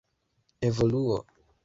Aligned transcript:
evoluo 0.67 1.19